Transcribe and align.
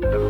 Thank 0.00 0.14
you. 0.14 0.21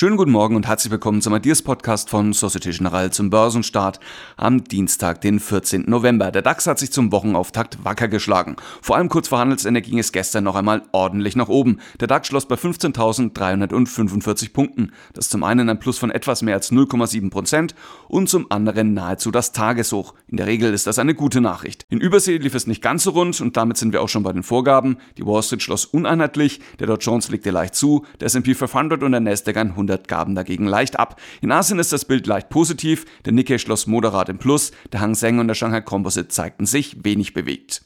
Schönen 0.00 0.16
guten 0.16 0.30
Morgen 0.30 0.54
und 0.54 0.68
herzlich 0.68 0.92
willkommen 0.92 1.20
zum 1.20 1.34
Ideas 1.34 1.60
Podcast 1.60 2.08
von 2.08 2.32
Societe 2.32 2.70
Generale 2.70 3.10
zum 3.10 3.30
Börsenstart 3.30 3.98
am 4.36 4.62
Dienstag, 4.62 5.20
den 5.22 5.40
14. 5.40 5.86
November. 5.88 6.30
Der 6.30 6.42
DAX 6.42 6.68
hat 6.68 6.78
sich 6.78 6.92
zum 6.92 7.10
Wochenauftakt 7.10 7.84
wacker 7.84 8.06
geschlagen. 8.06 8.54
Vor 8.80 8.94
allem 8.94 9.08
kurz 9.08 9.26
vor 9.26 9.40
Handelsende 9.40 9.82
ging 9.82 9.98
es 9.98 10.12
gestern 10.12 10.44
noch 10.44 10.54
einmal 10.54 10.82
ordentlich 10.92 11.34
nach 11.34 11.48
oben. 11.48 11.80
Der 11.98 12.06
DAX 12.06 12.28
schloss 12.28 12.46
bei 12.46 12.54
15.345 12.54 14.52
Punkten. 14.52 14.92
Das 15.14 15.24
ist 15.24 15.32
zum 15.32 15.42
einen 15.42 15.68
ein 15.68 15.80
Plus 15.80 15.98
von 15.98 16.12
etwas 16.12 16.42
mehr 16.42 16.54
als 16.54 16.70
0,7 16.70 17.28
Prozent 17.28 17.74
und 18.06 18.28
zum 18.28 18.46
anderen 18.52 18.94
nahezu 18.94 19.32
das 19.32 19.50
Tageshoch. 19.50 20.14
In 20.28 20.36
der 20.36 20.46
Regel 20.46 20.72
ist 20.74 20.86
das 20.86 21.00
eine 21.00 21.16
gute 21.16 21.40
Nachricht. 21.40 21.86
In 21.90 22.00
Übersee 22.00 22.36
lief 22.36 22.54
es 22.54 22.68
nicht 22.68 22.82
ganz 22.82 23.02
so 23.02 23.10
rund 23.10 23.40
und 23.40 23.56
damit 23.56 23.78
sind 23.78 23.92
wir 23.92 24.00
auch 24.00 24.08
schon 24.08 24.22
bei 24.22 24.32
den 24.32 24.44
Vorgaben. 24.44 24.98
Die 25.16 25.26
Wall 25.26 25.42
Street 25.42 25.64
schloss 25.64 25.86
uneinheitlich, 25.86 26.60
der 26.78 26.86
Dow 26.86 26.98
Jones 27.00 27.30
legte 27.30 27.50
leicht 27.50 27.74
zu, 27.74 28.06
der 28.20 28.26
S&P 28.26 28.54
500 28.54 29.02
und 29.02 29.10
der 29.10 29.20
Nasdaq 29.20 29.56
100 29.56 29.87
100 29.88 30.08
gaben 30.08 30.34
dagegen 30.34 30.66
leicht 30.66 30.98
ab. 30.98 31.20
In 31.40 31.52
Asien 31.52 31.78
ist 31.78 31.92
das 31.92 32.04
Bild 32.04 32.26
leicht 32.26 32.48
positiv, 32.48 33.06
der 33.24 33.32
Nikkei 33.32 33.58
schloss 33.58 33.86
moderat 33.86 34.28
im 34.28 34.38
Plus, 34.38 34.72
der 34.92 35.00
Hang 35.00 35.14
Seng 35.14 35.38
und 35.38 35.48
der 35.48 35.54
Shanghai 35.54 35.80
Composite 35.80 36.28
zeigten 36.28 36.66
sich 36.66 37.04
wenig 37.04 37.34
bewegt. 37.34 37.82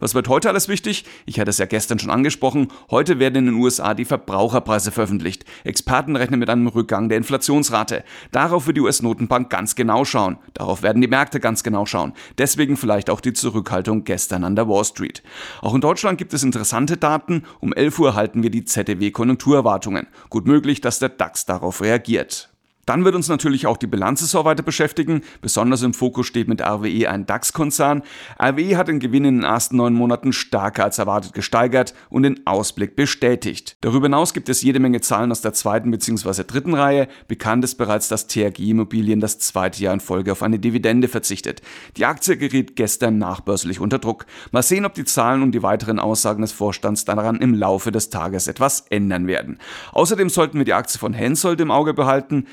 Was 0.00 0.14
wird 0.14 0.28
heute 0.28 0.48
alles 0.48 0.68
wichtig? 0.68 1.04
Ich 1.24 1.40
hatte 1.40 1.50
es 1.50 1.58
ja 1.58 1.66
gestern 1.66 1.98
schon 1.98 2.10
angesprochen. 2.10 2.68
Heute 2.90 3.18
werden 3.18 3.36
in 3.36 3.46
den 3.46 3.54
USA 3.54 3.94
die 3.94 4.04
Verbraucherpreise 4.04 4.92
veröffentlicht. 4.92 5.44
Experten 5.64 6.16
rechnen 6.16 6.40
mit 6.40 6.50
einem 6.50 6.66
Rückgang 6.66 7.08
der 7.08 7.18
Inflationsrate. 7.18 8.04
Darauf 8.32 8.66
wird 8.66 8.76
die 8.76 8.80
US-Notenbank 8.80 9.50
ganz 9.50 9.74
genau 9.74 10.04
schauen. 10.04 10.38
Darauf 10.54 10.82
werden 10.82 11.02
die 11.02 11.08
Märkte 11.08 11.40
ganz 11.40 11.62
genau 11.62 11.86
schauen. 11.86 12.12
Deswegen 12.38 12.76
vielleicht 12.76 13.10
auch 13.10 13.20
die 13.20 13.32
Zurückhaltung 13.32 14.04
gestern 14.04 14.44
an 14.44 14.56
der 14.56 14.68
Wall 14.68 14.84
Street. 14.84 15.22
Auch 15.62 15.74
in 15.74 15.80
Deutschland 15.80 16.18
gibt 16.18 16.34
es 16.34 16.42
interessante 16.42 16.96
Daten. 16.96 17.44
Um 17.60 17.72
11 17.72 17.98
Uhr 17.98 18.14
halten 18.14 18.42
wir 18.42 18.50
die 18.50 18.64
ZDW-Konjunkturerwartungen. 18.64 20.06
Gut 20.30 20.46
möglich, 20.46 20.80
dass 20.80 20.98
der 20.98 21.10
DAX 21.10 21.46
darauf 21.46 21.80
reagiert. 21.80 22.50
Dann 22.86 23.04
wird 23.04 23.14
uns 23.16 23.28
natürlich 23.28 23.66
auch 23.66 23.76
die 23.76 23.88
Bilanzsaison 23.88 24.44
weiter 24.44 24.62
beschäftigen. 24.62 25.22
Besonders 25.42 25.82
im 25.82 25.92
Fokus 25.92 26.26
steht 26.26 26.48
mit 26.48 26.62
RWE 26.62 27.10
ein 27.10 27.26
DAX-Konzern. 27.26 28.02
RWE 28.40 28.76
hat 28.76 28.88
den 28.88 29.00
Gewinn 29.00 29.24
in 29.24 29.36
den 29.38 29.44
ersten 29.44 29.76
neun 29.76 29.92
Monaten 29.92 30.32
stärker 30.32 30.84
als 30.84 30.98
erwartet 30.98 31.32
gesteigert 31.32 31.94
und 32.10 32.22
den 32.22 32.46
Ausblick 32.46 32.94
bestätigt. 32.94 33.76
Darüber 33.80 34.06
hinaus 34.06 34.32
gibt 34.32 34.48
es 34.48 34.62
jede 34.62 34.78
Menge 34.78 35.00
Zahlen 35.00 35.32
aus 35.32 35.40
der 35.40 35.52
zweiten 35.52 35.90
bzw. 35.90 36.44
dritten 36.44 36.74
Reihe. 36.74 37.08
Bekannt 37.26 37.64
ist 37.64 37.74
bereits, 37.74 38.08
dass 38.08 38.28
TRG 38.28 38.60
Immobilien 38.70 39.20
das 39.20 39.40
zweite 39.40 39.82
Jahr 39.82 39.94
in 39.94 40.00
Folge 40.00 40.30
auf 40.30 40.42
eine 40.42 40.60
Dividende 40.60 41.08
verzichtet. 41.08 41.62
Die 41.96 42.06
Aktie 42.06 42.36
geriet 42.36 42.76
gestern 42.76 43.18
nachbörslich 43.18 43.80
unter 43.80 43.98
Druck. 43.98 44.26
Mal 44.52 44.62
sehen, 44.62 44.84
ob 44.84 44.94
die 44.94 45.04
Zahlen 45.04 45.42
und 45.42 45.52
die 45.52 45.62
weiteren 45.64 45.98
Aussagen 45.98 46.42
des 46.42 46.52
Vorstands 46.52 47.04
daran 47.04 47.40
im 47.40 47.54
Laufe 47.54 47.90
des 47.90 48.10
Tages 48.10 48.46
etwas 48.46 48.86
ändern 48.90 49.26
werden. 49.26 49.58
Außerdem 49.92 50.28
sollten 50.28 50.58
wir 50.58 50.64
die 50.64 50.74
Aktie 50.74 51.00
von 51.00 51.14
Hensoldt 51.14 51.60
im 51.60 51.72
Auge 51.72 51.92
behalten. 51.92 52.46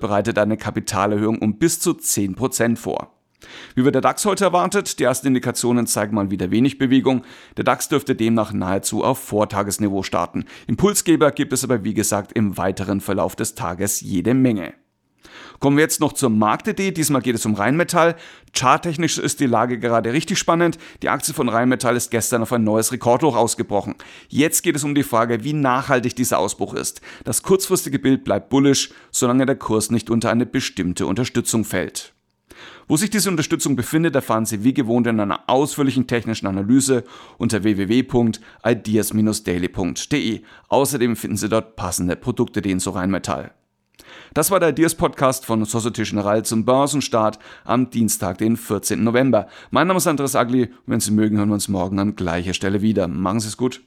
Bereitet 0.00 0.38
eine 0.38 0.56
Kapitalerhöhung 0.56 1.38
um 1.38 1.58
bis 1.58 1.80
zu 1.80 1.90
10% 1.90 2.76
vor. 2.76 3.12
Wie 3.74 3.84
wird 3.84 3.94
der 3.94 4.02
DAX 4.02 4.24
heute 4.24 4.44
erwartet? 4.44 4.98
Die 4.98 5.04
ersten 5.04 5.28
Indikationen 5.28 5.86
zeigen 5.86 6.14
mal 6.14 6.30
wieder 6.30 6.50
wenig 6.50 6.78
Bewegung. 6.78 7.22
Der 7.56 7.64
DAX 7.64 7.88
dürfte 7.88 8.14
demnach 8.14 8.52
nahezu 8.52 9.04
auf 9.04 9.18
Vortagesniveau 9.18 10.02
starten. 10.02 10.44
Impulsgeber 10.66 11.30
gibt 11.30 11.52
es 11.52 11.64
aber 11.64 11.84
wie 11.84 11.94
gesagt 11.94 12.32
im 12.32 12.56
weiteren 12.56 13.00
Verlauf 13.00 13.36
des 13.36 13.54
Tages 13.54 14.00
jede 14.00 14.34
Menge. 14.34 14.74
Kommen 15.60 15.76
wir 15.76 15.82
jetzt 15.82 16.00
noch 16.00 16.12
zur 16.12 16.30
Marktidee. 16.30 16.90
Diesmal 16.90 17.22
geht 17.22 17.34
es 17.34 17.46
um 17.46 17.54
Rheinmetall. 17.54 18.16
Charttechnisch 18.54 19.18
ist 19.18 19.40
die 19.40 19.46
Lage 19.46 19.78
gerade 19.78 20.12
richtig 20.12 20.38
spannend. 20.38 20.78
Die 21.02 21.08
Aktie 21.08 21.34
von 21.34 21.48
Rheinmetall 21.48 21.96
ist 21.96 22.10
gestern 22.10 22.42
auf 22.42 22.52
ein 22.52 22.64
neues 22.64 22.92
Rekordhoch 22.92 23.36
ausgebrochen. 23.36 23.94
Jetzt 24.28 24.62
geht 24.62 24.76
es 24.76 24.84
um 24.84 24.94
die 24.94 25.02
Frage, 25.02 25.44
wie 25.44 25.52
nachhaltig 25.52 26.16
dieser 26.16 26.38
Ausbruch 26.38 26.72
ist. 26.74 27.00
Das 27.24 27.42
kurzfristige 27.42 27.98
Bild 27.98 28.24
bleibt 28.24 28.48
bullisch, 28.48 28.90
solange 29.10 29.44
der 29.46 29.56
Kurs 29.56 29.90
nicht 29.90 30.10
unter 30.10 30.30
eine 30.30 30.46
bestimmte 30.46 31.06
Unterstützung 31.06 31.64
fällt. 31.64 32.12
Wo 32.88 32.96
sich 32.96 33.10
diese 33.10 33.28
Unterstützung 33.28 33.76
befindet, 33.76 34.14
erfahren 34.14 34.46
Sie 34.46 34.64
wie 34.64 34.72
gewohnt 34.72 35.06
in 35.08 35.20
einer 35.20 35.40
ausführlichen 35.48 36.06
technischen 36.06 36.46
Analyse 36.46 37.04
unter 37.36 37.64
www.ideas-daily.de. 37.64 40.42
Außerdem 40.68 41.16
finden 41.16 41.36
Sie 41.36 41.48
dort 41.48 41.74
passende 41.76 42.16
Produkte, 42.16 42.46
Produktideen 42.46 42.80
zu 42.80 42.90
Rheinmetall. 42.90 43.50
Das 44.34 44.50
war 44.50 44.60
der 44.60 44.70
Ideas 44.70 44.94
Podcast 44.94 45.46
von 45.46 45.64
Societe 45.64 46.02
Generale 46.02 46.42
zum 46.42 46.64
Börsenstart 46.64 47.38
am 47.64 47.90
Dienstag, 47.90 48.38
den 48.38 48.56
14. 48.56 49.02
November. 49.02 49.48
Mein 49.70 49.86
Name 49.86 49.98
ist 49.98 50.06
Andres 50.06 50.36
Agli. 50.36 50.72
Wenn 50.86 51.00
Sie 51.00 51.10
mögen, 51.10 51.38
hören 51.38 51.48
wir 51.48 51.54
uns 51.54 51.68
morgen 51.68 51.98
an 51.98 52.16
gleicher 52.16 52.54
Stelle 52.54 52.82
wieder. 52.82 53.08
Machen 53.08 53.40
Sie 53.40 53.48
es 53.48 53.56
gut. 53.56 53.82